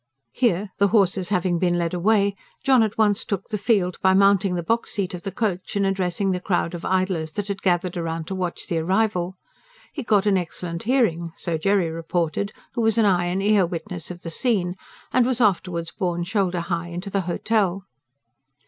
Here, 0.31 0.71
the 0.79 0.87
horses 0.87 1.29
having 1.29 1.59
been 1.59 1.77
led 1.77 1.93
away, 1.93 2.35
John 2.63 2.81
at 2.81 2.97
once 2.97 3.23
took 3.23 3.49
the 3.49 3.57
field 3.59 3.99
by 4.01 4.15
mounting 4.15 4.55
the 4.55 4.63
box 4.63 4.89
seat 4.89 5.13
of 5.13 5.21
the 5.21 5.31
coach 5.31 5.75
and 5.75 5.85
addressing 5.85 6.31
the 6.31 6.39
crowd 6.39 6.73
of 6.73 6.83
idlers 6.83 7.33
that 7.33 7.49
had 7.49 7.61
gathered 7.61 7.95
round 7.95 8.25
to 8.25 8.33
watch 8.33 8.65
the 8.65 8.79
arrival. 8.79 9.35
He 9.93 10.01
got 10.01 10.25
an 10.25 10.39
excellent 10.39 10.81
hearing 10.89 11.29
so 11.35 11.55
Jerry 11.59 11.91
reported, 11.91 12.51
who 12.73 12.81
was 12.81 12.97
an 12.97 13.05
eye 13.05 13.25
and 13.25 13.43
ear 13.43 13.67
witness 13.67 14.09
of 14.09 14.23
the 14.23 14.31
scene 14.31 14.73
and 15.13 15.23
was 15.23 15.39
afterwards 15.39 15.91
borne 15.91 16.23
shoulder 16.23 16.61
high 16.61 16.87
into 16.87 17.11
the 17.11 17.21
hotel. 17.21 17.83